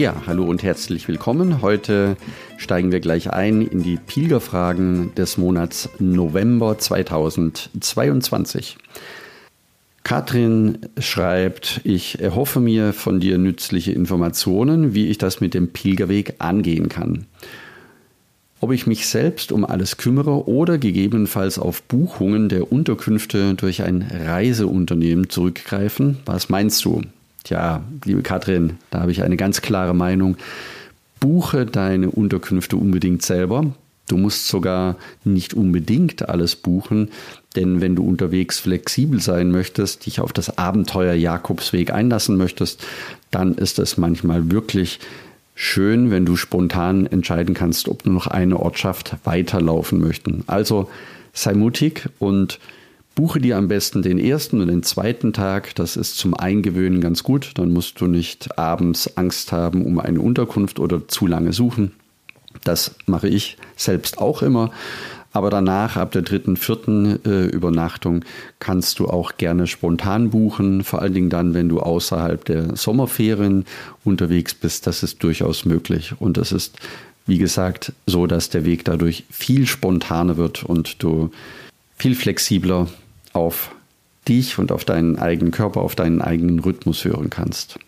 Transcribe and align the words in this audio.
Ja, 0.00 0.22
hallo 0.26 0.44
und 0.44 0.62
herzlich 0.62 1.08
willkommen. 1.08 1.60
Heute 1.60 2.16
steigen 2.56 2.90
wir 2.90 3.00
gleich 3.00 3.34
ein 3.34 3.60
in 3.60 3.82
die 3.82 3.98
Pilgerfragen 3.98 5.14
des 5.14 5.36
Monats 5.36 5.90
November 5.98 6.78
2022. 6.78 8.78
Katrin 10.02 10.78
schreibt, 10.98 11.82
ich 11.84 12.18
erhoffe 12.18 12.60
mir 12.60 12.94
von 12.94 13.20
dir 13.20 13.36
nützliche 13.36 13.92
Informationen, 13.92 14.94
wie 14.94 15.08
ich 15.08 15.18
das 15.18 15.42
mit 15.42 15.52
dem 15.52 15.68
Pilgerweg 15.68 16.36
angehen 16.38 16.88
kann. 16.88 17.26
Ob 18.60 18.72
ich 18.72 18.86
mich 18.86 19.06
selbst 19.06 19.52
um 19.52 19.66
alles 19.66 19.98
kümmere 19.98 20.48
oder 20.48 20.78
gegebenenfalls 20.78 21.58
auf 21.58 21.82
Buchungen 21.82 22.48
der 22.48 22.72
Unterkünfte 22.72 23.52
durch 23.52 23.82
ein 23.82 24.00
Reiseunternehmen 24.00 25.28
zurückgreifen, 25.28 26.20
was 26.24 26.48
meinst 26.48 26.86
du? 26.86 27.02
Tja, 27.44 27.82
liebe 28.04 28.22
Katrin, 28.22 28.78
da 28.90 29.00
habe 29.00 29.12
ich 29.12 29.22
eine 29.22 29.36
ganz 29.36 29.62
klare 29.62 29.94
Meinung. 29.94 30.36
Buche 31.20 31.66
deine 31.66 32.10
Unterkünfte 32.10 32.76
unbedingt 32.76 33.22
selber. 33.22 33.72
Du 34.08 34.16
musst 34.16 34.48
sogar 34.48 34.96
nicht 35.22 35.54
unbedingt 35.54 36.28
alles 36.28 36.56
buchen, 36.56 37.10
denn 37.54 37.80
wenn 37.80 37.94
du 37.94 38.04
unterwegs 38.04 38.58
flexibel 38.58 39.20
sein 39.20 39.52
möchtest, 39.52 40.04
dich 40.06 40.20
auf 40.20 40.32
das 40.32 40.58
Abenteuer 40.58 41.14
Jakobsweg 41.14 41.92
einlassen 41.92 42.36
möchtest, 42.36 42.84
dann 43.30 43.54
ist 43.54 43.78
es 43.78 43.96
manchmal 43.98 44.50
wirklich 44.50 44.98
schön, 45.54 46.10
wenn 46.10 46.26
du 46.26 46.36
spontan 46.36 47.06
entscheiden 47.06 47.54
kannst, 47.54 47.88
ob 47.88 48.02
du 48.02 48.10
noch 48.10 48.26
eine 48.26 48.58
Ortschaft 48.58 49.14
weiterlaufen 49.24 50.00
möchten. 50.00 50.42
Also 50.46 50.90
sei 51.32 51.54
mutig 51.54 52.08
und 52.18 52.58
Buche 53.14 53.40
dir 53.40 53.56
am 53.56 53.68
besten 53.68 54.02
den 54.02 54.18
ersten 54.18 54.60
und 54.60 54.68
den 54.68 54.82
zweiten 54.82 55.32
Tag. 55.32 55.74
Das 55.74 55.96
ist 55.96 56.16
zum 56.16 56.34
Eingewöhnen 56.34 57.00
ganz 57.00 57.22
gut. 57.22 57.52
Dann 57.54 57.72
musst 57.72 58.00
du 58.00 58.06
nicht 58.06 58.58
abends 58.58 59.16
Angst 59.16 59.52
haben 59.52 59.84
um 59.84 59.98
eine 59.98 60.20
Unterkunft 60.20 60.78
oder 60.78 61.06
zu 61.08 61.26
lange 61.26 61.52
suchen. 61.52 61.92
Das 62.64 62.94
mache 63.06 63.28
ich 63.28 63.56
selbst 63.76 64.18
auch 64.18 64.42
immer. 64.42 64.70
Aber 65.32 65.50
danach, 65.50 65.96
ab 65.96 66.10
der 66.12 66.22
dritten, 66.22 66.56
vierten 66.56 67.24
äh, 67.24 67.46
Übernachtung, 67.46 68.24
kannst 68.58 68.98
du 68.98 69.08
auch 69.08 69.36
gerne 69.36 69.68
spontan 69.68 70.30
buchen. 70.30 70.82
Vor 70.82 71.02
allen 71.02 71.14
Dingen 71.14 71.30
dann, 71.30 71.54
wenn 71.54 71.68
du 71.68 71.80
außerhalb 71.80 72.44
der 72.44 72.76
Sommerferien 72.76 73.64
unterwegs 74.04 74.54
bist. 74.54 74.86
Das 74.86 75.02
ist 75.04 75.22
durchaus 75.22 75.64
möglich. 75.64 76.14
Und 76.18 76.36
es 76.36 76.50
ist, 76.50 76.78
wie 77.26 77.38
gesagt, 77.38 77.92
so, 78.06 78.26
dass 78.26 78.50
der 78.50 78.64
Weg 78.64 78.84
dadurch 78.84 79.24
viel 79.30 79.66
spontaner 79.66 80.36
wird 80.36 80.64
und 80.64 81.00
du 81.02 81.30
viel 82.00 82.14
flexibler 82.14 82.88
auf 83.34 83.74
dich 84.26 84.58
und 84.58 84.72
auf 84.72 84.86
deinen 84.86 85.18
eigenen 85.18 85.52
Körper, 85.52 85.82
auf 85.82 85.94
deinen 85.94 86.22
eigenen 86.22 86.58
Rhythmus 86.60 87.04
hören 87.04 87.28
kannst. 87.28 87.78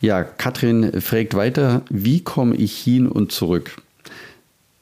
Ja, 0.00 0.22
Katrin 0.22 0.98
fragt 1.02 1.34
weiter, 1.34 1.82
wie 1.90 2.22
komme 2.22 2.56
ich 2.56 2.78
hin 2.78 3.06
und 3.06 3.32
zurück? 3.32 3.82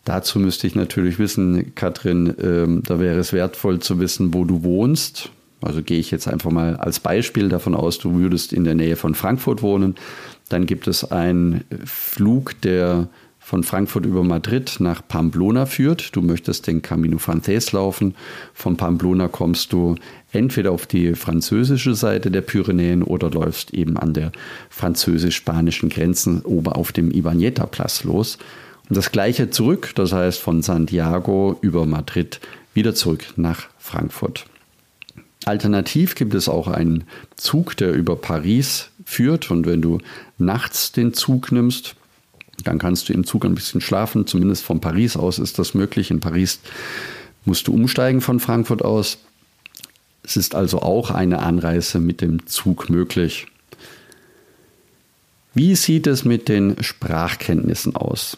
Dazu 0.04 0.38
müsste 0.38 0.68
ich 0.68 0.76
natürlich 0.76 1.18
wissen, 1.18 1.74
Katrin, 1.74 2.32
ähm, 2.40 2.82
da 2.86 3.00
wäre 3.00 3.18
es 3.18 3.32
wertvoll 3.32 3.80
zu 3.80 3.98
wissen, 3.98 4.32
wo 4.32 4.44
du 4.44 4.62
wohnst. 4.62 5.30
Also 5.62 5.82
gehe 5.82 5.98
ich 5.98 6.12
jetzt 6.12 6.28
einfach 6.28 6.52
mal 6.52 6.76
als 6.76 7.00
Beispiel 7.00 7.48
davon 7.48 7.74
aus, 7.74 7.98
du 7.98 8.14
würdest 8.14 8.52
in 8.52 8.62
der 8.62 8.76
Nähe 8.76 8.94
von 8.94 9.16
Frankfurt 9.16 9.60
wohnen. 9.60 9.96
Dann 10.48 10.66
gibt 10.66 10.86
es 10.86 11.10
einen 11.10 11.64
Flug, 11.84 12.60
der 12.60 13.08
von 13.46 13.62
Frankfurt 13.62 14.04
über 14.04 14.24
Madrid 14.24 14.78
nach 14.80 15.06
Pamplona 15.06 15.66
führt. 15.66 16.16
Du 16.16 16.20
möchtest 16.20 16.66
den 16.66 16.82
Camino 16.82 17.18
Frances 17.18 17.70
laufen. 17.70 18.16
Von 18.52 18.76
Pamplona 18.76 19.28
kommst 19.28 19.72
du 19.72 19.94
entweder 20.32 20.72
auf 20.72 20.86
die 20.86 21.14
französische 21.14 21.94
Seite 21.94 22.32
der 22.32 22.40
Pyrenäen 22.40 23.04
oder 23.04 23.30
läufst 23.30 23.72
eben 23.72 23.96
an 23.98 24.14
der 24.14 24.32
französisch-spanischen 24.68 25.90
Grenze 25.90 26.40
oben 26.42 26.72
auf 26.72 26.90
dem 26.90 27.12
Ibaneta-Platz 27.12 28.02
los. 28.02 28.38
Und 28.88 28.96
das 28.96 29.12
gleiche 29.12 29.48
zurück, 29.48 29.92
das 29.94 30.12
heißt 30.12 30.40
von 30.40 30.62
Santiago 30.62 31.56
über 31.60 31.86
Madrid 31.86 32.40
wieder 32.74 32.96
zurück 32.96 33.26
nach 33.36 33.68
Frankfurt. 33.78 34.46
Alternativ 35.44 36.16
gibt 36.16 36.34
es 36.34 36.48
auch 36.48 36.66
einen 36.66 37.04
Zug, 37.36 37.76
der 37.76 37.92
über 37.92 38.16
Paris 38.16 38.90
führt. 39.04 39.52
Und 39.52 39.66
wenn 39.66 39.82
du 39.82 39.98
nachts 40.36 40.90
den 40.90 41.14
Zug 41.14 41.52
nimmst, 41.52 41.94
dann 42.64 42.78
kannst 42.78 43.08
du 43.08 43.12
im 43.12 43.24
Zug 43.24 43.44
ein 43.44 43.54
bisschen 43.54 43.80
schlafen. 43.80 44.26
Zumindest 44.26 44.64
von 44.64 44.80
Paris 44.80 45.16
aus 45.16 45.38
ist 45.38 45.58
das 45.58 45.74
möglich. 45.74 46.10
In 46.10 46.20
Paris 46.20 46.60
musst 47.44 47.68
du 47.68 47.74
umsteigen 47.74 48.20
von 48.20 48.40
Frankfurt 48.40 48.82
aus. 48.82 49.18
Es 50.22 50.36
ist 50.36 50.54
also 50.54 50.80
auch 50.80 51.10
eine 51.10 51.40
Anreise 51.40 52.00
mit 52.00 52.20
dem 52.20 52.46
Zug 52.46 52.90
möglich. 52.90 53.46
Wie 55.54 55.74
sieht 55.74 56.06
es 56.06 56.24
mit 56.24 56.48
den 56.48 56.82
Sprachkenntnissen 56.82 57.96
aus? 57.96 58.36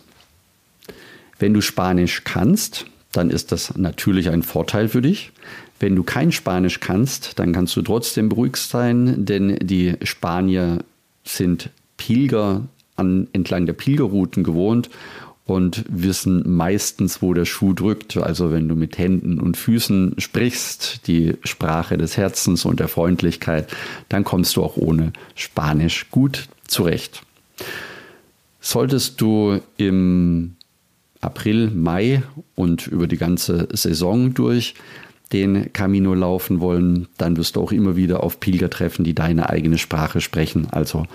Wenn 1.39 1.55
du 1.55 1.61
Spanisch 1.61 2.23
kannst, 2.25 2.87
dann 3.13 3.31
ist 3.31 3.53
das 3.53 3.77
natürlich 3.77 4.29
ein 4.29 4.43
Vorteil 4.43 4.89
für 4.89 5.03
dich. 5.03 5.33
Wenn 5.81 5.97
du 5.97 6.03
kein 6.03 6.33
Spanisch 6.33 6.81
kannst, 6.81 7.39
dann 7.39 7.53
kannst 7.53 7.75
du 7.77 7.83
trotzdem 7.83 8.29
beruhigt 8.29 8.59
sein, 8.59 9.25
denn 9.25 9.59
die 9.63 9.95
Spanier 10.03 10.85
sind 11.25 11.71
Pilger 11.97 12.69
an, 12.99 13.29
entlang 13.33 13.67
der 13.67 13.73
Pilgerrouten 13.73 14.45
gewohnt 14.45 14.91
und 15.49 15.85
wissen 15.89 16.43
meistens, 16.47 17.23
wo 17.23 17.33
der 17.33 17.47
Schuh 17.47 17.73
drückt. 17.73 18.19
Also 18.19 18.51
wenn 18.53 18.69
du 18.69 18.75
mit 18.75 18.99
Händen 18.99 19.41
und 19.41 19.57
Füßen 19.57 20.17
sprichst, 20.19 21.07
die 21.07 21.35
Sprache 21.43 21.97
des 21.97 22.19
Herzens 22.19 22.67
und 22.67 22.81
der 22.81 22.89
Freundlichkeit, 22.89 23.73
dann 24.11 24.25
kommst 24.25 24.57
du 24.57 24.63
auch 24.63 24.77
ohne 24.77 25.15
Spanisch 25.35 26.11
gut 26.11 26.49
zurecht. 26.67 27.23
Solltest 28.61 29.23
du 29.23 29.61
im 29.79 30.57
April, 31.23 31.71
Mai 31.71 32.23
und 32.55 32.87
über 32.87 33.07
die 33.07 33.17
ganze 33.17 33.69
Saison 33.73 34.35
durch 34.35 34.75
den 35.33 35.73
Camino 35.73 36.13
laufen 36.13 36.61
wollen, 36.61 37.09
dann 37.17 37.39
wirst 37.39 37.57
du 37.57 37.63
auch 37.63 37.73
immer 37.73 37.97
wieder 37.97 38.23
auf 38.23 38.39
Pilger 38.41 38.69
treffen, 38.69 39.05
die 39.05 39.15
deine 39.15 39.49
eigene 39.49 39.79
Sprache 39.79 40.21
sprechen. 40.21 40.69
Also 40.71 41.07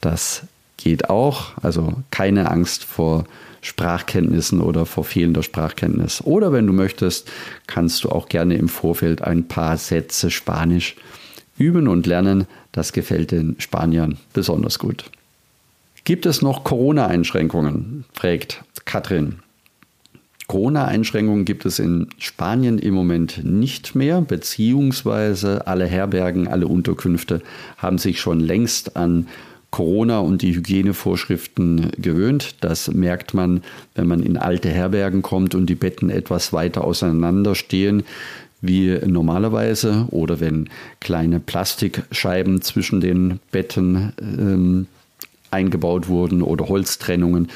das 0.00 0.42
geht 0.78 1.10
auch. 1.10 1.52
Also 1.62 1.92
keine 2.10 2.50
Angst 2.50 2.84
vor 2.84 3.26
Sprachkenntnissen 3.60 4.62
oder 4.62 4.86
vor 4.86 5.04
fehlender 5.04 5.42
Sprachkenntnis. 5.42 6.22
Oder 6.24 6.52
wenn 6.52 6.66
du 6.66 6.72
möchtest, 6.72 7.30
kannst 7.66 8.02
du 8.04 8.08
auch 8.08 8.28
gerne 8.28 8.54
im 8.54 8.70
Vorfeld 8.70 9.20
ein 9.20 9.46
paar 9.46 9.76
Sätze 9.76 10.30
Spanisch 10.30 10.96
üben 11.58 11.88
und 11.88 12.06
lernen. 12.06 12.46
Das 12.72 12.92
gefällt 12.92 13.32
den 13.32 13.56
Spaniern 13.58 14.16
besonders 14.32 14.78
gut. 14.78 15.04
Gibt 16.04 16.24
es 16.24 16.40
noch 16.40 16.64
Corona-Einschränkungen? 16.64 18.04
fragt 18.14 18.64
Katrin. 18.86 19.40
Corona-Einschränkungen 20.46 21.44
gibt 21.44 21.66
es 21.66 21.78
in 21.78 22.08
Spanien 22.16 22.78
im 22.78 22.94
Moment 22.94 23.44
nicht 23.44 23.94
mehr, 23.94 24.22
beziehungsweise 24.22 25.66
alle 25.66 25.84
Herbergen, 25.84 26.48
alle 26.48 26.66
Unterkünfte 26.66 27.42
haben 27.76 27.98
sich 27.98 28.18
schon 28.18 28.40
längst 28.40 28.96
an 28.96 29.26
Corona 29.70 30.20
und 30.20 30.42
die 30.42 30.54
Hygienevorschriften 30.54 31.90
gewöhnt. 31.98 32.56
Das 32.60 32.88
merkt 32.92 33.34
man, 33.34 33.62
wenn 33.94 34.06
man 34.06 34.22
in 34.22 34.36
alte 34.36 34.70
Herbergen 34.70 35.22
kommt 35.22 35.54
und 35.54 35.66
die 35.66 35.74
Betten 35.74 36.10
etwas 36.10 36.52
weiter 36.52 36.84
auseinander 36.84 37.54
stehen 37.54 38.04
wie 38.60 38.98
normalerweise 39.06 40.06
oder 40.10 40.40
wenn 40.40 40.68
kleine 41.00 41.40
Plastikscheiben 41.40 42.60
zwischen 42.60 43.00
den 43.00 43.40
Betten 43.52 44.12
ähm, 44.20 44.86
eingebaut 45.50 46.08
wurden 46.08 46.42
oder 46.42 46.68
Holztrennungen. 46.68 47.48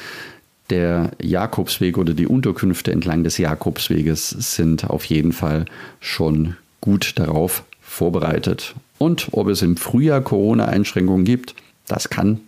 Der 0.69 1.11
Jakobsweg 1.21 1.97
oder 1.97 2.13
die 2.13 2.27
Unterkünfte 2.27 2.91
entlang 2.91 3.23
des 3.23 3.37
Jakobsweges 3.37 4.29
sind 4.29 4.89
auf 4.89 5.03
jeden 5.05 5.33
Fall 5.33 5.65
schon 5.99 6.55
gut 6.79 7.13
darauf 7.15 7.63
vorbereitet. 7.81 8.73
Und 8.97 9.27
ob 9.31 9.49
es 9.49 9.61
im 9.61 9.75
Frühjahr 9.75 10.21
Corona-Einschränkungen 10.21 11.25
gibt, 11.25 11.53
das 11.87 12.09
kann 12.09 12.39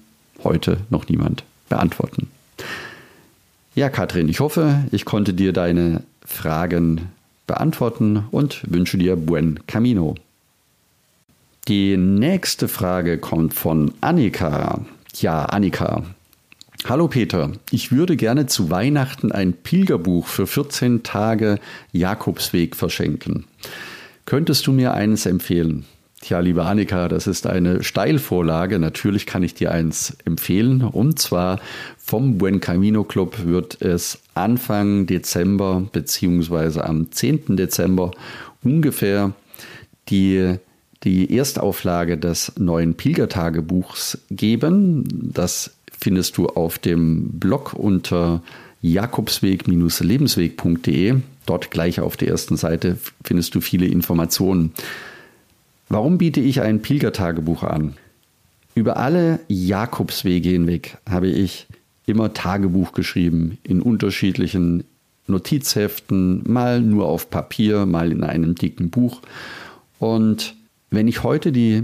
heute 0.44 0.78
noch 0.90 1.08
niemand 1.08 1.44
beantworten. 1.70 2.28
Ja, 3.74 3.90
Katrin, 3.90 4.30
ich 4.30 4.40
hoffe, 4.40 4.86
ich 4.92 5.06
konnte 5.06 5.34
dir 5.34 5.52
deine 5.52 6.04
Fragen 6.26 7.10
beantworten 7.48 8.26
und 8.32 8.62
wünsche 8.72 8.98
dir 8.98 9.16
buen 9.16 9.60
camino. 9.68 10.16
Die 11.68 11.98
nächste 11.98 12.68
Frage 12.68 13.18
kommt 13.18 13.54
von 13.54 13.94
Annika. 14.02 14.86
Ja, 15.16 15.46
Annika. 15.46 16.04
Hallo 16.88 17.08
Peter, 17.08 17.52
ich 17.72 17.92
würde 17.92 18.16
gerne 18.16 18.46
zu 18.46 18.70
Weihnachten 18.70 19.32
ein 19.32 19.54
Pilgerbuch 19.54 20.28
für 20.28 20.46
14 20.46 21.02
Tage 21.02 21.60
Jakobsweg 21.92 22.76
verschenken. 22.76 23.46
Könntest 24.26 24.68
du 24.68 24.72
mir 24.72 24.94
eines 24.94 25.26
empfehlen? 25.26 25.86
Tja, 26.26 26.40
liebe 26.40 26.66
Annika, 26.66 27.08
das 27.08 27.28
ist 27.28 27.46
eine 27.46 27.84
Steilvorlage. 27.84 28.80
Natürlich 28.80 29.28
kann 29.28 29.44
ich 29.44 29.54
dir 29.54 29.72
eins 29.72 30.18
empfehlen. 30.26 30.82
Und 30.82 31.20
zwar 31.20 31.60
vom 32.00 32.40
Buen 32.40 32.62
Camino 32.62 33.04
Club 33.04 33.46
wird 33.46 33.80
es 33.80 34.22
Anfang 34.34 35.06
Dezember 35.06 35.88
beziehungsweise 35.92 36.84
am 36.84 37.12
10. 37.12 37.58
Dezember 37.58 38.10
ungefähr 38.64 39.34
die, 40.10 40.56
die 41.04 41.38
Erstauflage 41.38 42.18
des 42.18 42.54
neuen 42.58 42.96
Pilgertagebuchs 42.96 44.18
geben. 44.32 45.30
Das 45.32 45.76
findest 45.96 46.38
du 46.38 46.48
auf 46.48 46.80
dem 46.80 47.34
Blog 47.34 47.74
unter 47.74 48.42
jakobsweg-lebensweg.de. 48.82 51.18
Dort 51.46 51.70
gleich 51.70 52.00
auf 52.00 52.18
der 52.18 52.30
ersten 52.30 52.58
Seite 52.58 52.98
findest 53.24 53.54
du 53.54 53.62
viele 53.62 53.86
Informationen. 53.86 54.74
Warum 55.90 56.18
biete 56.18 56.40
ich 56.40 56.62
ein 56.62 56.82
Pilgertagebuch 56.82 57.64
an? 57.64 57.96
Über 58.74 58.98
alle 58.98 59.40
Jakobswege 59.48 60.50
hinweg 60.50 60.98
habe 61.08 61.28
ich 61.28 61.68
immer 62.06 62.34
Tagebuch 62.34 62.92
geschrieben 62.94 63.58
in 63.64 63.82
unterschiedlichen 63.82 64.84
Notizheften, 65.28 66.44
mal 66.46 66.82
nur 66.82 67.08
auf 67.08 67.30
Papier, 67.30 67.86
mal 67.86 68.12
in 68.12 68.24
einem 68.24 68.56
dicken 68.56 68.90
Buch. 68.90 69.22
Und 70.00 70.56
wenn 70.92 71.08
ich 71.08 71.24
heute 71.24 71.52
die 71.52 71.84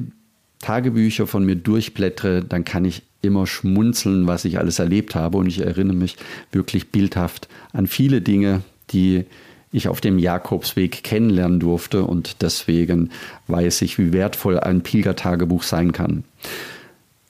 Tagebücher 0.59 1.25
von 1.25 1.45
mir 1.45 1.55
durchblättere, 1.55 2.43
dann 2.43 2.65
kann 2.65 2.85
ich 2.85 3.03
immer 3.21 3.47
schmunzeln, 3.47 4.27
was 4.27 4.45
ich 4.45 4.59
alles 4.59 4.79
erlebt 4.79 5.15
habe. 5.15 5.37
Und 5.37 5.47
ich 5.47 5.61
erinnere 5.61 5.95
mich 5.95 6.17
wirklich 6.51 6.89
bildhaft 6.89 7.47
an 7.73 7.87
viele 7.87 8.21
Dinge, 8.21 8.61
die 8.91 9.25
ich 9.71 9.87
auf 9.87 10.01
dem 10.01 10.19
Jakobsweg 10.19 11.03
kennenlernen 11.03 11.59
durfte 11.59 12.03
und 12.03 12.41
deswegen 12.41 13.11
weiß 13.47 13.81
ich, 13.83 13.97
wie 13.97 14.13
wertvoll 14.13 14.59
ein 14.59 14.81
Pilgertagebuch 14.81 15.63
sein 15.63 15.91
kann. 15.91 16.23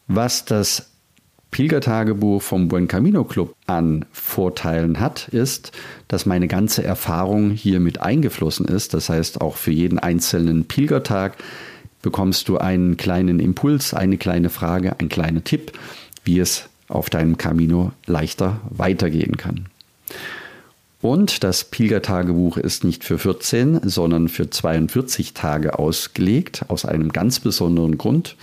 Was 0.07 0.45
das 0.45 0.91
Pilgertagebuch 1.51 2.41
vom 2.41 2.69
Buen 2.69 2.87
Camino 2.87 3.25
Club 3.25 3.55
an 3.67 4.05
Vorteilen 4.11 4.99
hat, 4.99 5.27
ist, 5.27 5.73
dass 6.07 6.25
meine 6.25 6.47
ganze 6.47 6.83
Erfahrung 6.83 7.51
hier 7.51 7.79
mit 7.79 8.01
eingeflossen 8.01 8.65
ist. 8.65 8.93
Das 8.93 9.09
heißt, 9.09 9.41
auch 9.41 9.57
für 9.57 9.71
jeden 9.71 9.99
einzelnen 9.99 10.65
Pilgertag 10.65 11.37
bekommst 12.01 12.47
du 12.47 12.57
einen 12.57 12.97
kleinen 12.97 13.39
Impuls, 13.39 13.93
eine 13.93 14.17
kleine 14.17 14.49
Frage, 14.49 14.97
einen 14.97 15.09
kleinen 15.09 15.43
Tipp, 15.43 15.73
wie 16.23 16.39
es 16.39 16.69
auf 16.87 17.09
deinem 17.09 17.37
Camino 17.37 17.91
leichter 18.05 18.61
weitergehen 18.69 19.37
kann. 19.37 19.67
Und 21.01 21.43
das 21.43 21.63
Pilgertagebuch 21.63 22.57
ist 22.57 22.83
nicht 22.83 23.03
für 23.03 23.17
14, 23.17 23.81
sondern 23.89 24.27
für 24.27 24.49
42 24.49 25.33
Tage 25.33 25.79
ausgelegt, 25.79 26.65
aus 26.67 26.85
einem 26.85 27.11
ganz 27.11 27.39
besonderen 27.39 27.97
Grund. 27.97 28.35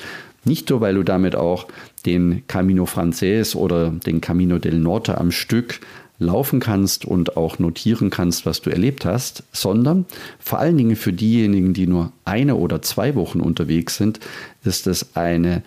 Nicht 0.45 0.71
nur, 0.71 0.81
weil 0.81 0.95
du 0.95 1.03
damit 1.03 1.37
auch 1.37 1.69
den 2.07 2.43
Camino 2.49 2.87
Frances 2.87 3.55
oder 3.55 3.91
den 3.91 4.21
Camino 4.21 4.59
del 4.59 4.79
Norte 4.79 5.19
am 5.19 5.31
Stück 5.31 5.81
laufen 6.19 6.59
kannst 6.59 7.05
und 7.05 7.37
auch 7.37 7.61
notieren 7.61 8.11
kannst, 8.11 8.45
was 8.45 8.61
du 8.61 8.71
erlebt 8.71 9.05
hast, 9.05 9.45
sondern 9.53 10.05
vor 10.41 10.59
allen 10.59 10.77
Dingen 10.77 10.97
für 10.97 11.13
diejenigen, 11.13 11.75
die 11.75 11.87
nur 11.87 12.13
eine 12.25 12.57
oder 12.57 12.83
zwei 12.83 13.15
Wochen 13.15 13.41
unterwegs 13.41 13.97
sind, 13.97 14.19
ist 14.65 14.89
es 14.89 15.15
eine 15.15 15.63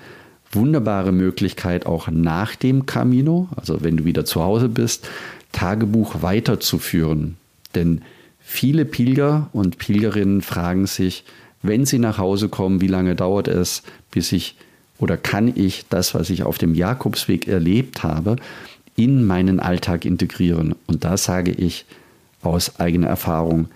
wunderbare 0.51 1.11
Möglichkeit, 1.11 1.85
auch 1.85 2.09
nach 2.09 2.55
dem 2.55 2.85
Camino, 2.85 3.47
also 3.55 3.83
wenn 3.83 3.97
du 3.97 4.05
wieder 4.05 4.25
zu 4.25 4.43
Hause 4.43 4.69
bist, 4.69 5.07
Tagebuch 5.51 6.21
weiterzuführen. 6.21 7.37
Denn 7.75 8.01
viele 8.39 8.85
Pilger 8.85 9.49
und 9.53 9.77
Pilgerinnen 9.77 10.41
fragen 10.41 10.87
sich, 10.87 11.23
wenn 11.63 11.85
sie 11.85 11.99
nach 11.99 12.17
Hause 12.17 12.49
kommen, 12.49 12.81
wie 12.81 12.87
lange 12.87 13.15
dauert 13.15 13.47
es, 13.47 13.83
bis 14.11 14.31
ich 14.31 14.55
oder 14.97 15.17
kann 15.17 15.51
ich 15.55 15.85
das, 15.89 16.13
was 16.13 16.29
ich 16.29 16.43
auf 16.43 16.57
dem 16.57 16.75
Jakobsweg 16.75 17.47
erlebt 17.47 18.03
habe, 18.03 18.35
in 18.95 19.25
meinen 19.25 19.59
Alltag 19.59 20.05
integrieren. 20.05 20.75
Und 20.85 21.03
da 21.03 21.17
sage 21.17 21.51
ich 21.51 21.85
aus 22.43 22.79
eigener 22.79 23.07
Erfahrung, 23.07 23.67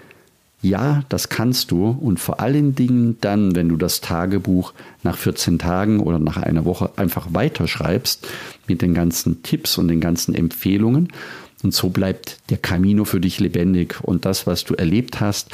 ja, 0.65 1.03
das 1.09 1.29
kannst 1.29 1.71
du 1.71 1.89
und 1.89 2.19
vor 2.19 2.39
allen 2.39 2.75
Dingen 2.75 3.17
dann, 3.21 3.55
wenn 3.55 3.69
du 3.69 3.77
das 3.77 4.01
Tagebuch 4.01 4.73
nach 5.03 5.17
14 5.17 5.59
Tagen 5.59 5.99
oder 5.99 6.17
nach 6.17 6.37
einer 6.37 6.65
Woche 6.65 6.91
einfach 6.95 7.27
weiterschreibst 7.31 8.27
mit 8.67 8.81
den 8.81 8.93
ganzen 8.93 9.43
Tipps 9.43 9.77
und 9.77 9.87
den 9.87 10.01
ganzen 10.01 10.33
Empfehlungen 10.33 11.09
und 11.65 11.73
so 11.73 11.89
bleibt 11.89 12.37
der 12.49 12.57
Camino 12.57 13.05
für 13.05 13.19
dich 13.19 13.39
lebendig. 13.39 13.97
Und 14.01 14.25
das, 14.25 14.45
was 14.45 14.63
du 14.63 14.75
erlebt 14.75 15.19
hast, 15.19 15.49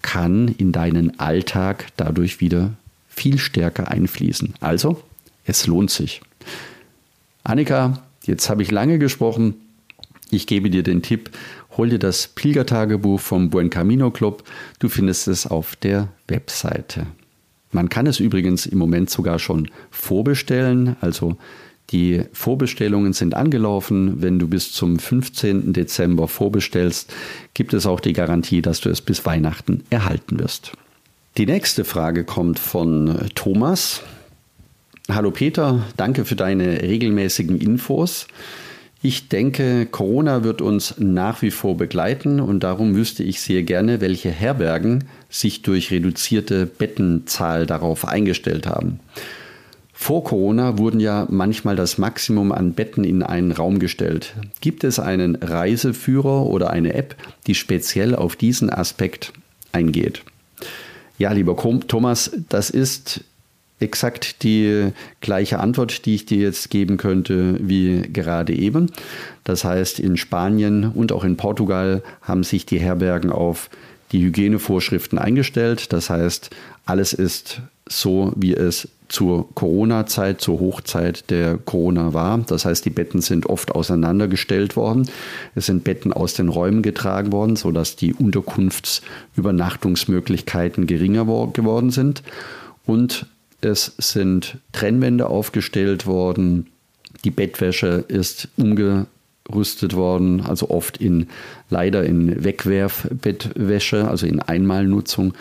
kann 0.00 0.48
in 0.48 0.70
deinen 0.72 1.18
Alltag 1.18 1.86
dadurch 1.96 2.40
wieder 2.40 2.74
viel 3.08 3.38
stärker 3.38 3.88
einfließen. 3.88 4.54
Also, 4.60 5.02
es 5.44 5.66
lohnt 5.66 5.90
sich. 5.90 6.20
Annika, 7.42 8.02
jetzt 8.24 8.48
habe 8.48 8.62
ich 8.62 8.70
lange 8.70 8.98
gesprochen. 8.98 9.54
Ich 10.30 10.46
gebe 10.46 10.70
dir 10.70 10.82
den 10.82 11.02
Tipp, 11.02 11.30
hol 11.76 11.88
dir 11.88 11.98
das 11.98 12.28
Pilgertagebuch 12.28 13.20
vom 13.20 13.50
Buen 13.50 13.70
Camino 13.70 14.10
Club. 14.10 14.44
Du 14.78 14.88
findest 14.88 15.28
es 15.28 15.46
auf 15.46 15.76
der 15.76 16.08
Webseite. 16.28 17.06
Man 17.72 17.88
kann 17.88 18.06
es 18.06 18.20
übrigens 18.20 18.66
im 18.66 18.78
Moment 18.78 19.10
sogar 19.10 19.38
schon 19.38 19.70
vorbestellen. 19.90 20.96
Also 21.00 21.36
die 21.90 22.22
Vorbestellungen 22.32 23.12
sind 23.12 23.34
angelaufen. 23.34 24.22
Wenn 24.22 24.38
du 24.38 24.48
bis 24.48 24.72
zum 24.72 24.98
15. 24.98 25.72
Dezember 25.72 26.28
vorbestellst, 26.28 27.12
gibt 27.54 27.74
es 27.74 27.86
auch 27.86 28.00
die 28.00 28.12
Garantie, 28.12 28.62
dass 28.62 28.80
du 28.80 28.88
es 28.88 29.00
bis 29.00 29.24
Weihnachten 29.26 29.84
erhalten 29.90 30.38
wirst. 30.38 30.72
Die 31.36 31.46
nächste 31.46 31.84
Frage 31.84 32.24
kommt 32.24 32.58
von 32.58 33.28
Thomas. 33.34 34.02
Hallo 35.08 35.30
Peter, 35.30 35.84
danke 35.96 36.24
für 36.24 36.34
deine 36.34 36.82
regelmäßigen 36.82 37.60
Infos. 37.60 38.26
Ich 39.08 39.28
denke, 39.28 39.86
Corona 39.86 40.42
wird 40.42 40.60
uns 40.60 40.96
nach 40.98 41.40
wie 41.40 41.52
vor 41.52 41.76
begleiten 41.76 42.40
und 42.40 42.64
darum 42.64 42.96
wüsste 42.96 43.22
ich 43.22 43.40
sehr 43.40 43.62
gerne, 43.62 44.00
welche 44.00 44.30
Herbergen 44.30 45.04
sich 45.30 45.62
durch 45.62 45.92
reduzierte 45.92 46.66
Bettenzahl 46.66 47.66
darauf 47.66 48.08
eingestellt 48.08 48.66
haben. 48.66 48.98
Vor 49.92 50.24
Corona 50.24 50.76
wurden 50.78 50.98
ja 50.98 51.28
manchmal 51.30 51.76
das 51.76 51.98
Maximum 51.98 52.50
an 52.50 52.72
Betten 52.72 53.04
in 53.04 53.22
einen 53.22 53.52
Raum 53.52 53.78
gestellt. 53.78 54.34
Gibt 54.60 54.82
es 54.82 54.98
einen 54.98 55.36
Reiseführer 55.36 56.44
oder 56.44 56.70
eine 56.70 56.94
App, 56.94 57.14
die 57.46 57.54
speziell 57.54 58.12
auf 58.12 58.34
diesen 58.34 58.70
Aspekt 58.70 59.32
eingeht? 59.70 60.24
Ja, 61.16 61.30
lieber 61.30 61.56
Thomas, 61.86 62.32
das 62.48 62.70
ist 62.70 63.22
exakt 63.78 64.42
die 64.42 64.92
gleiche 65.20 65.60
Antwort, 65.60 66.06
die 66.06 66.14
ich 66.14 66.26
dir 66.26 66.38
jetzt 66.38 66.70
geben 66.70 66.96
könnte 66.96 67.58
wie 67.60 68.02
gerade 68.12 68.54
eben. 68.54 68.90
Das 69.44 69.64
heißt, 69.64 70.00
in 70.00 70.16
Spanien 70.16 70.90
und 70.90 71.12
auch 71.12 71.24
in 71.24 71.36
Portugal 71.36 72.02
haben 72.22 72.42
sich 72.42 72.66
die 72.66 72.80
Herbergen 72.80 73.30
auf 73.30 73.70
die 74.12 74.22
Hygienevorschriften 74.22 75.18
eingestellt. 75.18 75.92
Das 75.92 76.10
heißt, 76.10 76.50
alles 76.84 77.12
ist 77.12 77.60
so, 77.88 78.32
wie 78.36 78.54
es 78.54 78.88
zur 79.08 79.52
Corona-Zeit, 79.54 80.40
zur 80.40 80.58
Hochzeit 80.58 81.30
der 81.30 81.58
Corona 81.58 82.12
war. 82.12 82.38
Das 82.38 82.64
heißt, 82.64 82.84
die 82.84 82.90
Betten 82.90 83.20
sind 83.20 83.46
oft 83.46 83.70
auseinandergestellt 83.72 84.74
worden. 84.74 85.08
Es 85.54 85.66
sind 85.66 85.84
Betten 85.84 86.12
aus 86.12 86.34
den 86.34 86.48
Räumen 86.48 86.82
getragen 86.82 87.30
worden, 87.30 87.54
sodass 87.54 87.94
die 87.94 88.14
Unterkunftsübernachtungsmöglichkeiten 88.14 90.88
geringer 90.88 91.24
geworden 91.52 91.90
sind. 91.90 92.24
Und 92.84 93.26
es 93.66 93.92
sind 93.98 94.58
Trennwände 94.72 95.26
aufgestellt 95.26 96.06
worden. 96.06 96.68
Die 97.24 97.30
Bettwäsche 97.30 98.04
ist 98.08 98.48
umge 98.56 99.06
rüstet 99.54 99.94
worden, 99.94 100.40
also 100.40 100.70
oft 100.70 100.96
in 100.96 101.28
leider 101.70 102.04
in 102.04 102.44
Wegwerfbettwäsche, 102.44 104.08
also 104.08 104.26
in 104.26 104.40
Einmalnutzung. 104.40 105.34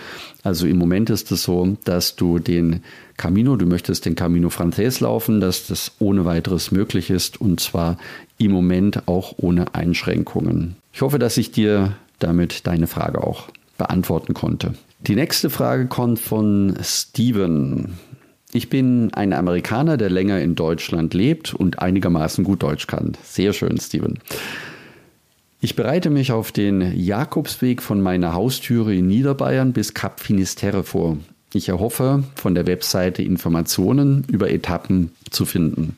Also 0.43 0.67
im 0.67 0.77
Moment 0.77 1.09
ist 1.09 1.31
es 1.31 1.43
so, 1.43 1.77
dass 1.85 2.15
du 2.15 2.39
den 2.39 2.81
Camino, 3.17 3.55
du 3.55 3.65
möchtest 3.65 4.05
den 4.05 4.15
Camino 4.15 4.49
Frances 4.49 4.99
laufen, 4.99 5.39
dass 5.39 5.67
das 5.67 5.93
ohne 5.99 6.25
weiteres 6.25 6.71
möglich 6.71 7.09
ist 7.09 7.39
und 7.41 7.59
zwar 7.59 7.97
im 8.37 8.51
Moment 8.51 9.07
auch 9.07 9.35
ohne 9.37 9.73
Einschränkungen. 9.73 10.75
Ich 10.93 11.01
hoffe, 11.01 11.19
dass 11.19 11.37
ich 11.37 11.51
dir 11.51 11.95
damit 12.19 12.67
deine 12.67 12.87
Frage 12.87 13.23
auch 13.23 13.49
beantworten 13.77 14.33
konnte. 14.33 14.73
Die 15.01 15.15
nächste 15.15 15.49
Frage 15.49 15.87
kommt 15.87 16.19
von 16.19 16.75
Steven. 16.81 17.97
Ich 18.55 18.69
bin 18.69 19.13
ein 19.13 19.33
Amerikaner, 19.33 19.97
der 19.97 20.09
länger 20.09 20.39
in 20.39 20.55
Deutschland 20.55 21.13
lebt 21.13 21.53
und 21.53 21.79
einigermaßen 21.79 22.45
gut 22.45 22.63
Deutsch 22.63 22.87
kann. 22.87 23.17
Sehr 23.21 23.51
schön, 23.51 23.77
Steven. 23.77 24.17
Ich 25.59 25.75
bereite 25.75 26.09
mich 26.09 26.31
auf 26.31 26.53
den 26.53 26.97
Jakobsweg 26.97 27.81
von 27.81 27.99
meiner 27.99 28.33
Haustüre 28.33 28.95
in 28.95 29.07
Niederbayern 29.07 29.73
bis 29.73 29.93
Kap 29.93 30.21
Finisterre 30.21 30.85
vor. 30.85 31.17
Ich 31.53 31.67
erhoffe, 31.67 32.23
von 32.35 32.55
der 32.55 32.65
Webseite 32.65 33.23
Informationen 33.23 34.23
über 34.31 34.49
Etappen 34.49 35.11
zu 35.31 35.43
finden. 35.45 35.97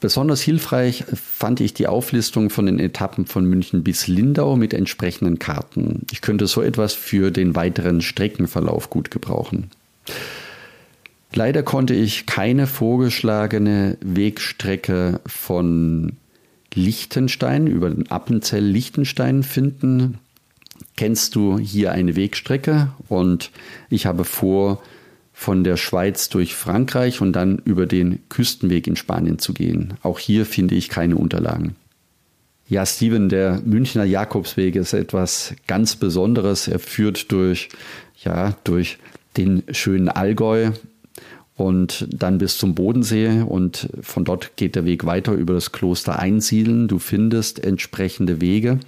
Besonders 0.00 0.40
hilfreich 0.40 1.04
fand 1.12 1.60
ich 1.60 1.74
die 1.74 1.86
Auflistung 1.86 2.48
von 2.48 2.64
den 2.64 2.78
Etappen 2.78 3.26
von 3.26 3.44
München 3.44 3.84
bis 3.84 4.06
Lindau 4.06 4.56
mit 4.56 4.72
entsprechenden 4.72 5.38
Karten. 5.38 6.06
Ich 6.12 6.22
könnte 6.22 6.46
so 6.46 6.62
etwas 6.62 6.94
für 6.94 7.30
den 7.30 7.54
weiteren 7.56 8.00
Streckenverlauf 8.00 8.88
gut 8.88 9.10
gebrauchen. 9.10 9.70
Leider 11.32 11.62
konnte 11.62 11.94
ich 11.94 12.26
keine 12.26 12.66
vorgeschlagene 12.66 13.96
Wegstrecke 14.00 15.20
von 15.26 16.16
Liechtenstein 16.74 17.66
über 17.66 17.90
den 17.90 18.10
Appenzell 18.10 18.64
Liechtenstein 18.64 19.42
finden 19.42 20.18
kennst 20.96 21.34
du 21.34 21.58
hier 21.58 21.92
eine 21.92 22.16
Wegstrecke 22.16 22.90
und 23.08 23.50
ich 23.88 24.06
habe 24.06 24.24
vor, 24.24 24.82
von 25.32 25.64
der 25.64 25.78
Schweiz 25.78 26.28
durch 26.28 26.54
Frankreich 26.54 27.22
und 27.22 27.32
dann 27.32 27.56
über 27.64 27.86
den 27.86 28.18
Küstenweg 28.28 28.86
in 28.86 28.96
Spanien 28.96 29.38
zu 29.38 29.54
gehen. 29.54 29.94
Auch 30.02 30.18
hier 30.18 30.44
finde 30.44 30.74
ich 30.74 30.90
keine 30.90 31.16
Unterlagen. 31.16 31.76
Ja, 32.68 32.84
Steven, 32.84 33.30
der 33.30 33.62
Münchner 33.64 34.04
Jakobsweg 34.04 34.76
ist 34.76 34.92
etwas 34.92 35.54
ganz 35.66 35.96
Besonderes. 35.96 36.68
Er 36.68 36.78
führt 36.78 37.32
durch, 37.32 37.70
ja, 38.22 38.54
durch 38.64 38.98
den 39.38 39.62
schönen 39.70 40.10
Allgäu 40.10 40.72
und 41.60 42.06
dann 42.10 42.38
bis 42.38 42.56
zum 42.56 42.74
Bodensee 42.74 43.42
und 43.42 43.90
von 44.00 44.24
dort 44.24 44.56
geht 44.56 44.76
der 44.76 44.86
Weg 44.86 45.04
weiter 45.04 45.32
über 45.32 45.52
das 45.52 45.72
Kloster 45.72 46.18
Einsiedeln. 46.18 46.88
Du 46.88 46.98
findest 46.98 47.62
entsprechende 47.62 48.40
Wege. 48.40 48.80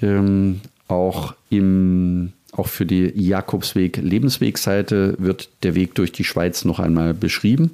Ähm, 0.00 0.60
auch 0.86 1.34
im 1.50 2.32
auch 2.52 2.68
für 2.68 2.86
die 2.86 3.12
Jakobsweg 3.14 3.96
Lebenswegseite 3.96 5.14
wird 5.18 5.48
der 5.62 5.74
Weg 5.74 5.94
durch 5.94 6.12
die 6.12 6.24
Schweiz 6.24 6.64
noch 6.64 6.78
einmal 6.78 7.12
beschrieben. 7.12 7.72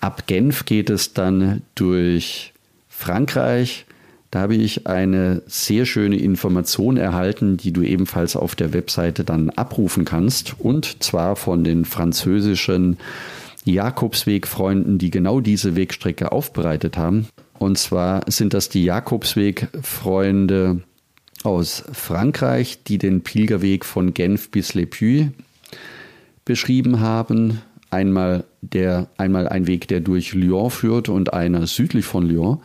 Ab 0.00 0.26
Genf 0.26 0.64
geht 0.64 0.90
es 0.90 1.12
dann 1.12 1.62
durch 1.74 2.52
Frankreich. 2.88 3.86
Da 4.32 4.40
habe 4.40 4.54
ich 4.54 4.86
eine 4.86 5.42
sehr 5.46 5.84
schöne 5.84 6.16
Information 6.16 6.96
erhalten, 6.96 7.58
die 7.58 7.70
du 7.70 7.82
ebenfalls 7.82 8.34
auf 8.34 8.54
der 8.54 8.72
Webseite 8.72 9.24
dann 9.24 9.50
abrufen 9.50 10.06
kannst. 10.06 10.58
Und 10.58 11.02
zwar 11.02 11.36
von 11.36 11.64
den 11.64 11.84
französischen 11.84 12.96
Jakobsweg-Freunden, 13.66 14.96
die 14.96 15.10
genau 15.10 15.40
diese 15.40 15.76
Wegstrecke 15.76 16.32
aufbereitet 16.32 16.96
haben. 16.96 17.28
Und 17.58 17.76
zwar 17.76 18.22
sind 18.26 18.54
das 18.54 18.70
die 18.70 18.84
Jakobsweg-Freunde 18.84 20.80
aus 21.42 21.84
Frankreich, 21.92 22.84
die 22.84 22.96
den 22.96 23.20
Pilgerweg 23.20 23.84
von 23.84 24.14
Genf 24.14 24.50
bis 24.50 24.72
Le 24.72 24.86
Puy 24.86 25.30
beschrieben 26.46 27.00
haben. 27.00 27.60
Einmal, 27.90 28.44
der, 28.62 29.08
einmal 29.18 29.46
ein 29.46 29.66
Weg, 29.66 29.88
der 29.88 30.00
durch 30.00 30.32
Lyon 30.32 30.70
führt 30.70 31.10
und 31.10 31.34
einer 31.34 31.66
südlich 31.66 32.06
von 32.06 32.26
Lyon. 32.26 32.62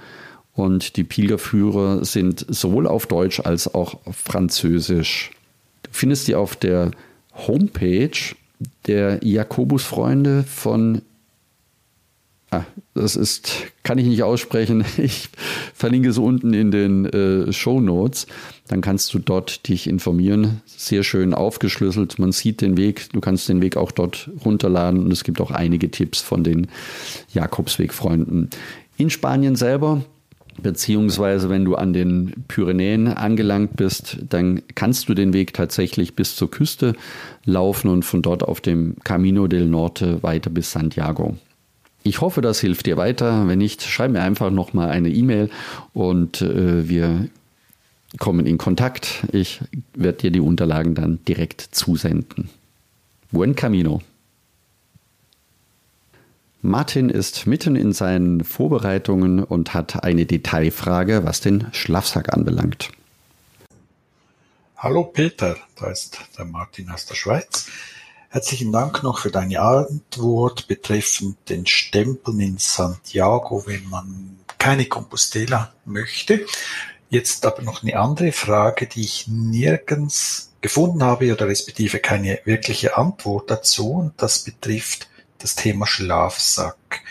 Und 0.58 0.98
die 0.98 1.04
Pilgerführer 1.04 2.04
sind 2.04 2.44
sowohl 2.50 2.88
auf 2.88 3.06
Deutsch 3.06 3.40
als 3.40 3.74
auch 3.76 4.00
auf 4.06 4.16
Französisch. 4.16 5.30
Du 5.84 5.92
findest 5.92 6.26
sie 6.26 6.34
auf 6.34 6.56
der 6.56 6.90
Homepage 7.48 8.18
der 8.88 9.24
Jakobusfreunde 9.24 10.44
von 10.44 11.04
Ah, 12.50 12.64
das 12.94 13.18
ist, 13.18 13.52
kann 13.84 13.98
ich 13.98 14.08
nicht 14.08 14.24
aussprechen. 14.24 14.86
Ich 14.98 15.30
verlinke 15.76 16.10
es 16.10 16.18
unten 16.18 16.54
in 16.54 16.72
den 16.72 17.06
äh, 17.06 17.52
Show 17.54 17.82
Notes. 17.82 18.26
Dann 18.68 18.82
kannst 18.82 19.14
du 19.14 19.20
dort 19.20 19.68
dich 19.68 19.86
informieren. 19.86 20.62
Sehr 20.66 21.04
schön 21.04 21.34
aufgeschlüsselt. 21.34 22.20
Man 22.20 22.32
sieht 22.32 22.62
den 22.62 22.78
Weg. 22.78 23.10
Du 23.12 23.20
kannst 23.20 23.50
den 23.50 23.62
Weg 23.62 23.76
auch 23.78 23.92
dort 23.92 24.32
runterladen 24.46 25.04
und 25.04 25.12
es 25.12 25.26
gibt 25.26 25.42
auch 25.42 25.52
einige 25.52 25.92
Tipps 25.92 26.22
von 26.22 26.44
den 26.44 26.68
Jakobsweg-Freunden. 27.34 28.50
In 28.96 29.10
Spanien 29.10 29.58
selber 29.58 30.04
Beziehungsweise, 30.62 31.50
wenn 31.50 31.66
du 31.66 31.76
an 31.76 31.94
den 31.94 32.34
Pyrenäen 32.48 33.08
angelangt 33.08 33.76
bist, 33.76 34.18
dann 34.30 34.62
kannst 34.76 35.08
du 35.08 35.14
den 35.14 35.34
Weg 35.34 35.54
tatsächlich 35.54 36.16
bis 36.16 36.36
zur 36.36 36.50
Küste 36.50 36.94
laufen 37.46 37.90
und 37.90 38.04
von 38.04 38.22
dort 38.22 38.44
auf 38.44 38.60
dem 38.60 38.96
Camino 39.04 39.48
del 39.48 39.68
Norte 39.68 40.24
weiter 40.24 40.50
bis 40.50 40.72
Santiago. 40.72 41.38
Ich 42.04 42.22
hoffe, 42.22 42.42
das 42.42 42.60
hilft 42.60 42.86
dir 42.86 42.98
weiter. 42.98 43.48
Wenn 43.48 43.60
nicht, 43.60 43.84
schreib 43.84 44.12
mir 44.12 44.22
einfach 44.22 44.50
nochmal 44.50 44.90
eine 44.90 45.10
E-Mail 45.10 45.50
und 45.94 46.42
äh, 46.42 46.88
wir 46.88 47.28
kommen 48.18 48.46
in 48.46 48.58
Kontakt. 48.58 49.26
Ich 49.32 49.60
werde 49.94 50.20
dir 50.20 50.32
die 50.32 50.40
Unterlagen 50.40 50.96
dann 50.96 51.20
direkt 51.28 51.62
zusenden. 51.62 52.50
Buen 53.32 53.56
Camino. 53.56 54.02
Martin 56.62 57.10
ist 57.10 57.46
mitten 57.46 57.76
in 57.76 57.94
seinen 57.94 58.44
Vorbereitungen 58.44 59.44
und 59.44 59.76
hat 59.76 60.04
eine 60.04 60.26
Detailfrage, 60.26 61.24
was 61.24 61.40
den 61.40 61.68
Schlafsack 61.72 62.34
anbelangt. 62.34 62.90
Hallo 64.76 65.04
Peter, 65.04 65.56
da 65.76 65.92
ist 65.92 66.20
der 66.38 66.46
Martin 66.46 66.90
aus 66.90 67.06
der 67.06 67.16
Schweiz. 67.16 67.68
Herzlichen 68.30 68.72
Dank 68.72 69.04
noch 69.04 69.20
für 69.20 69.32
deine 69.32 69.62
Antwort 69.62 70.68
betreffend 70.68 71.38
den 71.50 71.66
Stempeln 71.66 72.40
in 72.40 72.58
Santiago, 72.58 73.66
wenn 73.68 73.88
man 73.90 74.40
keine 74.58 74.86
Compostela 74.86 75.74
möchte. 75.86 76.46
Jetzt 77.10 77.46
aber 77.46 77.62
noch 77.62 77.84
eine 77.84 77.98
andere 77.98 78.32
Frage, 78.32 78.88
die 78.88 79.02
ich 79.02 79.28
nirgends 79.28 80.52
gefunden 80.62 81.04
habe 81.04 81.32
oder 81.32 81.48
respektive 81.48 82.00
keine 82.00 82.40
wirkliche 82.46 82.98
Antwort 82.98 83.50
dazu 83.50 83.92
und 83.92 84.14
das 84.18 84.40
betrifft 84.40 85.08
das 85.40 85.56
Thema 85.56 85.88
Schlafsack. 85.88 87.02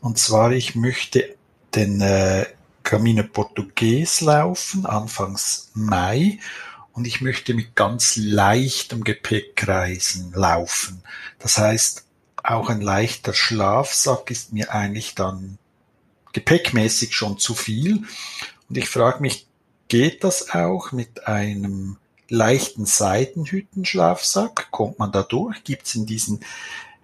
Und 0.00 0.18
zwar, 0.18 0.52
ich 0.52 0.74
möchte 0.74 1.36
den 1.74 2.00
äh, 2.00 2.46
Camino 2.82 3.24
Portugues 3.24 4.20
laufen, 4.20 4.86
anfangs 4.86 5.70
Mai 5.74 6.38
und 6.92 7.06
ich 7.06 7.20
möchte 7.20 7.52
mit 7.52 7.74
ganz 7.74 8.16
leichtem 8.16 9.04
Gepäckreisen 9.04 10.32
laufen. 10.32 11.02
Das 11.38 11.58
heißt, 11.58 12.04
auch 12.42 12.70
ein 12.70 12.80
leichter 12.80 13.34
Schlafsack 13.34 14.30
ist 14.30 14.52
mir 14.52 14.72
eigentlich 14.72 15.14
dann 15.14 15.58
gepäckmäßig 16.32 17.14
schon 17.14 17.38
zu 17.38 17.54
viel. 17.54 18.04
Und 18.68 18.78
ich 18.78 18.88
frage 18.88 19.20
mich, 19.20 19.46
geht 19.88 20.22
das 20.22 20.50
auch 20.50 20.92
mit 20.92 21.26
einem 21.26 21.96
leichten 22.28 22.86
Seidenhüttenschlafsack? 22.86 24.70
Kommt 24.70 24.98
man 24.98 25.12
da 25.12 25.22
durch? 25.22 25.64
Gibt 25.64 25.86
es 25.86 25.94
in 25.94 26.06
diesen 26.06 26.40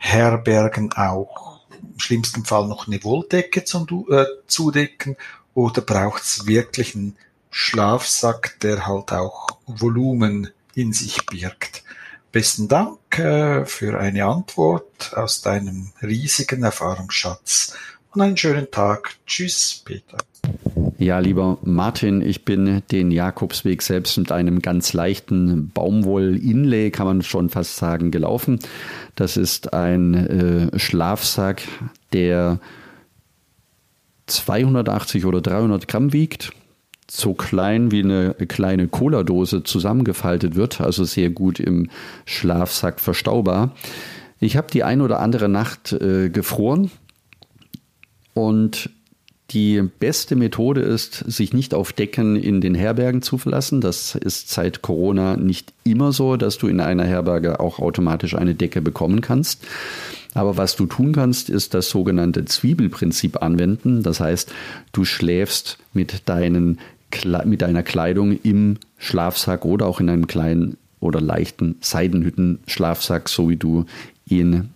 Herbergen 0.03 0.93
auch 0.93 1.61
im 1.81 1.99
schlimmsten 1.99 2.45
Fall 2.45 2.67
noch 2.67 2.89
eine 2.89 3.03
Wolldecke 3.05 3.65
zum 3.65 3.87
äh, 4.11 4.25
Zudecken? 4.49 5.17
Oder 5.55 5.81
braucht 5.83 6.23
es 6.23 6.47
wirklich 6.47 6.95
einen 6.95 7.17
Schlafsack, 7.51 8.59
der 8.61 8.87
halt 8.87 9.13
auch 9.13 9.59
Volumen 9.67 10.51
in 10.75 10.93
sich 10.93 11.25
birgt. 11.27 11.85
Besten 12.33 12.67
Dank 12.67 13.19
äh, 13.19 13.65
für 13.67 14.01
eine 14.01 14.25
Antwort 14.25 15.15
aus 15.15 15.43
deinem 15.43 15.93
riesigen 16.03 16.63
Erfahrungsschatz 16.65 17.75
und 18.13 18.23
einen 18.23 18.39
schönen 18.39 18.71
Tag. 18.71 19.17
Tschüss, 19.27 19.83
Peter. 19.85 20.17
Ja, 21.03 21.19
lieber 21.19 21.59
Martin, 21.65 22.23
ich 22.23 22.45
bin 22.45 22.81
den 22.93 23.11
Jakobsweg 23.11 23.83
selbst 23.83 24.17
mit 24.19 24.31
einem 24.31 24.63
ganz 24.63 24.93
leichten 24.93 25.69
Baumwoll-Inlay, 25.75 26.93
kann 26.93 27.09
man 27.09 27.23
schon 27.23 27.49
fast 27.49 27.77
sagen, 27.77 28.13
gelaufen. 28.13 28.61
Das 29.17 29.37
ist 29.37 29.75
ein 29.75 30.15
äh, 30.15 30.79
Schlafsack, 30.79 31.63
der 32.13 32.61
280 34.29 35.27
oder 35.27 35.41
300 35.41 35.89
Gramm 35.89 36.13
wiegt 36.13 36.53
so 37.11 37.35
klein 37.35 37.91
wie 37.91 38.05
eine 38.05 38.35
kleine 38.35 38.87
Cola-Dose 38.87 39.65
zusammengefaltet 39.65 40.55
wird, 40.55 40.81
also 40.81 41.03
sehr 41.03 41.31
gut 41.31 41.59
im 41.59 41.91
Schlafsack 42.27 43.01
verstaubar. 43.01 43.75
Ich 44.39 44.57
habe 44.57 44.69
die 44.73 44.85
ein 44.85 45.01
oder 45.01 45.19
andere 45.19 45.49
Nacht 45.49 45.93
äh, 45.93 46.31
gefroren 46.31 46.93
und 48.35 48.89
die 49.53 49.83
beste 49.83 50.37
Methode 50.37 50.81
ist, 50.81 51.15
sich 51.15 51.53
nicht 51.53 51.75
auf 51.75 51.93
Decken 51.93 52.37
in 52.37 52.61
den 52.61 52.75
Herbergen 52.75 53.23
zu 53.23 53.39
verlassen. 53.39 53.81
Das 53.81 54.15
ist 54.15 54.51
seit 54.51 54.83
Corona 54.83 55.37
nicht 55.37 55.73
immer 55.85 56.13
so, 56.13 56.37
dass 56.37 56.59
du 56.59 56.69
in 56.69 56.81
einer 56.81 57.05
Herberge 57.05 57.61
auch 57.61 57.79
automatisch 57.79 58.35
eine 58.35 58.55
Decke 58.55 58.81
bekommen 58.81 59.21
kannst. 59.21 59.65
Aber 60.35 60.57
was 60.57 60.77
du 60.77 60.87
tun 60.87 61.13
kannst, 61.13 61.51
ist 61.51 61.75
das 61.75 61.91
sogenannte 61.91 62.45
Zwiebelprinzip 62.45 63.43
anwenden. 63.43 64.03
Das 64.03 64.21
heißt, 64.21 64.53
du 64.93 65.05
schläfst 65.05 65.79
mit 65.93 66.29
deinen 66.29 66.79
mit 67.45 67.61
deiner 67.61 67.83
Kleidung 67.83 68.39
im 68.43 68.79
Schlafsack 68.97 69.67
oder 69.67 69.85
auch 69.85 70.01
in 70.01 70.09
einem 70.09 70.27
kleinen 70.27 70.79
oder 70.99 71.21
leichten 71.21 71.77
Seidenhütten-Schlafsack, 71.81 73.29
so 73.29 73.51
wie 73.51 73.57
du 73.57 73.85
ihn 74.27 74.71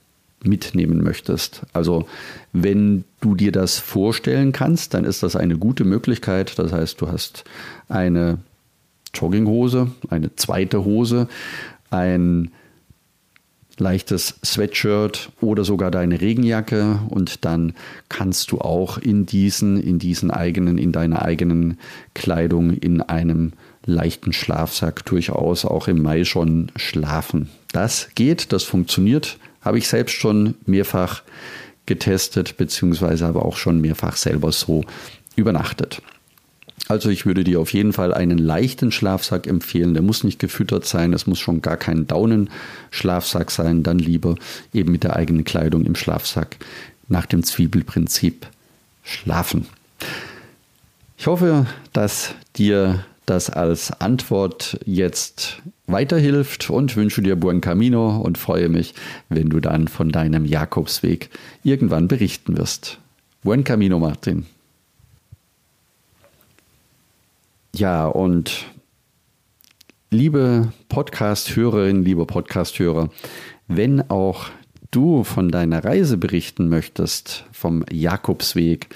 mitnehmen 0.46 1.02
möchtest. 1.02 1.62
Also 1.72 2.06
wenn 2.52 3.04
du 3.20 3.34
dir 3.34 3.52
das 3.52 3.78
vorstellen 3.78 4.52
kannst, 4.52 4.94
dann 4.94 5.04
ist 5.04 5.22
das 5.22 5.36
eine 5.36 5.58
gute 5.58 5.84
Möglichkeit. 5.84 6.58
Das 6.58 6.72
heißt, 6.72 7.00
du 7.00 7.08
hast 7.08 7.44
eine 7.88 8.38
Jogginghose, 9.14 9.90
eine 10.10 10.34
zweite 10.36 10.84
Hose, 10.84 11.28
ein 11.90 12.50
leichtes 13.78 14.38
Sweatshirt 14.44 15.30
oder 15.40 15.64
sogar 15.64 15.90
deine 15.90 16.20
Regenjacke 16.20 17.00
und 17.10 17.44
dann 17.44 17.74
kannst 18.08 18.50
du 18.52 18.58
auch 18.58 18.98
in 18.98 19.26
diesen, 19.26 19.78
in 19.80 19.98
diesen 19.98 20.30
eigenen, 20.30 20.78
in 20.78 20.92
deiner 20.92 21.22
eigenen 21.22 21.78
Kleidung 22.14 22.70
in 22.70 23.02
einem 23.02 23.52
leichten 23.84 24.32
Schlafsack 24.32 25.04
durchaus 25.04 25.64
auch 25.64 25.88
im 25.88 26.02
Mai 26.02 26.24
schon 26.24 26.72
schlafen. 26.76 27.50
Das 27.72 28.08
geht, 28.14 28.52
das 28.52 28.64
funktioniert, 28.64 29.38
habe 29.66 29.78
ich 29.78 29.88
selbst 29.88 30.14
schon 30.14 30.54
mehrfach 30.64 31.22
getestet, 31.86 32.56
beziehungsweise 32.56 33.26
aber 33.26 33.44
auch 33.44 33.56
schon 33.56 33.80
mehrfach 33.80 34.16
selber 34.16 34.52
so 34.52 34.84
übernachtet. 35.34 36.00
Also 36.88 37.10
ich 37.10 37.26
würde 37.26 37.42
dir 37.42 37.60
auf 37.60 37.72
jeden 37.72 37.92
Fall 37.92 38.14
einen 38.14 38.38
leichten 38.38 38.92
Schlafsack 38.92 39.48
empfehlen. 39.48 39.94
Der 39.94 40.04
muss 40.04 40.22
nicht 40.22 40.38
gefüttert 40.38 40.84
sein, 40.84 41.12
es 41.12 41.26
muss 41.26 41.40
schon 41.40 41.62
gar 41.62 41.76
kein 41.76 42.06
Daunenschlafsack 42.06 43.50
sein. 43.50 43.82
Dann 43.82 43.98
lieber 43.98 44.36
eben 44.72 44.92
mit 44.92 45.02
der 45.02 45.16
eigenen 45.16 45.44
Kleidung 45.44 45.84
im 45.84 45.96
Schlafsack 45.96 46.56
nach 47.08 47.26
dem 47.26 47.42
Zwiebelprinzip 47.42 48.46
schlafen. 49.02 49.66
Ich 51.18 51.26
hoffe, 51.26 51.66
dass 51.92 52.34
dir 52.56 53.04
das 53.26 53.50
als 53.50 54.00
Antwort 54.00 54.78
jetzt 54.86 55.60
weiterhilft 55.86 56.70
und 56.70 56.96
wünsche 56.96 57.22
dir 57.22 57.36
Buen 57.36 57.60
Camino 57.60 58.18
und 58.18 58.38
freue 58.38 58.68
mich, 58.68 58.94
wenn 59.28 59.50
du 59.50 59.60
dann 59.60 59.88
von 59.88 60.10
deinem 60.10 60.44
Jakobsweg 60.44 61.30
irgendwann 61.62 62.08
berichten 62.08 62.56
wirst. 62.56 62.98
Buen 63.42 63.64
Camino, 63.64 63.98
Martin. 63.98 64.46
Ja, 67.74 68.06
und 68.06 68.66
liebe 70.10 70.72
Podcast-Hörerinnen, 70.88 72.04
liebe 72.04 72.26
Podcast-Hörer, 72.26 73.10
wenn 73.68 74.08
auch 74.08 74.46
du 74.90 75.24
von 75.24 75.50
deiner 75.50 75.84
Reise 75.84 76.16
berichten 76.16 76.68
möchtest, 76.68 77.44
vom 77.52 77.84
Jakobsweg, 77.90 78.88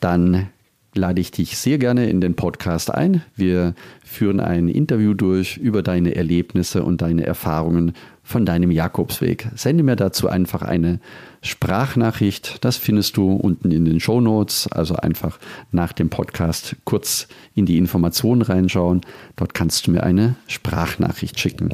dann 0.00 0.50
lade 0.94 1.20
ich 1.20 1.30
dich 1.30 1.56
sehr 1.56 1.78
gerne 1.78 2.08
in 2.08 2.20
den 2.20 2.34
Podcast 2.34 2.92
ein. 2.92 3.22
Wir 3.34 3.74
führen 4.04 4.40
ein 4.40 4.68
Interview 4.68 5.14
durch 5.14 5.56
über 5.56 5.82
deine 5.82 6.14
Erlebnisse 6.14 6.82
und 6.82 7.00
deine 7.00 7.24
Erfahrungen 7.24 7.94
von 8.22 8.44
deinem 8.44 8.70
Jakobsweg. 8.70 9.48
Sende 9.54 9.82
mir 9.82 9.96
dazu 9.96 10.28
einfach 10.28 10.62
eine 10.62 11.00
Sprachnachricht. 11.40 12.64
Das 12.64 12.76
findest 12.76 13.16
du 13.16 13.32
unten 13.32 13.70
in 13.70 13.84
den 13.84 14.00
Show 14.00 14.20
Notes. 14.20 14.68
Also 14.68 14.96
einfach 14.96 15.38
nach 15.70 15.92
dem 15.92 16.10
Podcast 16.10 16.76
kurz 16.84 17.26
in 17.54 17.66
die 17.66 17.78
Informationen 17.78 18.42
reinschauen. 18.42 19.00
Dort 19.36 19.54
kannst 19.54 19.86
du 19.86 19.92
mir 19.92 20.02
eine 20.02 20.36
Sprachnachricht 20.46 21.40
schicken. 21.40 21.70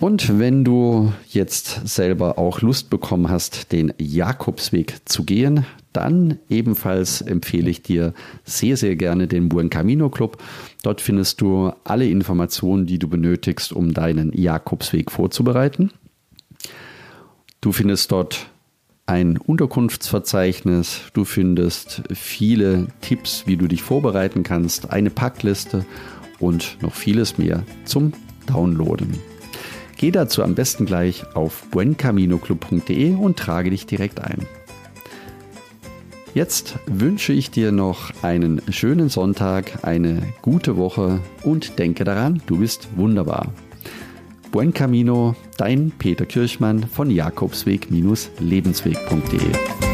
Und 0.00 0.38
wenn 0.38 0.64
du 0.64 1.12
jetzt 1.28 1.88
selber 1.88 2.38
auch 2.38 2.60
Lust 2.60 2.88
bekommen 2.88 3.28
hast, 3.28 3.72
den 3.72 3.92
Jakobsweg 3.98 4.96
zu 5.06 5.24
gehen, 5.24 5.66
dann 5.92 6.38
ebenfalls 6.48 7.20
empfehle 7.20 7.68
ich 7.68 7.82
dir 7.82 8.14
sehr, 8.44 8.76
sehr 8.76 8.94
gerne 8.94 9.26
den 9.26 9.48
Buen 9.48 9.70
Camino 9.70 10.08
Club. 10.08 10.38
Dort 10.84 11.00
findest 11.00 11.40
du 11.40 11.72
alle 11.82 12.06
Informationen, 12.06 12.86
die 12.86 13.00
du 13.00 13.08
benötigst, 13.08 13.72
um 13.72 13.92
deinen 13.92 14.32
Jakobsweg 14.32 15.10
vorzubereiten. 15.10 15.90
Du 17.60 17.72
findest 17.72 18.12
dort 18.12 18.46
ein 19.06 19.36
Unterkunftsverzeichnis, 19.36 21.00
du 21.14 21.24
findest 21.24 22.02
viele 22.12 22.86
Tipps, 23.00 23.46
wie 23.46 23.56
du 23.56 23.66
dich 23.66 23.82
vorbereiten 23.82 24.44
kannst, 24.44 24.92
eine 24.92 25.10
Packliste 25.10 25.84
und 26.38 26.76
noch 26.82 26.94
vieles 26.94 27.36
mehr 27.36 27.64
zum 27.84 28.12
Downloaden. 28.46 29.37
Geh 29.98 30.10
dazu 30.12 30.44
am 30.44 30.54
besten 30.54 30.86
gleich 30.86 31.24
auf 31.34 31.64
buencaminoclub.de 31.72 33.14
und 33.14 33.36
trage 33.36 33.70
dich 33.70 33.84
direkt 33.84 34.20
ein. 34.20 34.46
Jetzt 36.34 36.78
wünsche 36.86 37.32
ich 37.32 37.50
dir 37.50 37.72
noch 37.72 38.12
einen 38.22 38.62
schönen 38.70 39.08
Sonntag, 39.08 39.84
eine 39.84 40.22
gute 40.40 40.76
Woche 40.76 41.18
und 41.42 41.80
denke 41.80 42.04
daran, 42.04 42.40
du 42.46 42.58
bist 42.58 42.90
wunderbar. 42.94 43.52
Buen 44.52 44.72
Camino, 44.72 45.34
dein 45.56 45.90
Peter 45.90 46.26
Kirchmann 46.26 46.86
von 46.86 47.10
Jakobsweg-lebensweg.de. 47.10 49.87